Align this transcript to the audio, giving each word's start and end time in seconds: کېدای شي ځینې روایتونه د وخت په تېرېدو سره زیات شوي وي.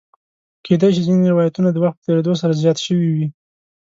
کېدای 0.65 0.91
شي 0.95 1.01
ځینې 1.07 1.31
روایتونه 1.33 1.69
د 1.71 1.77
وخت 1.83 1.97
په 1.99 2.05
تېرېدو 2.07 2.33
سره 2.41 2.59
زیات 2.61 2.77
شوي 2.85 3.07
وي. 3.15 3.27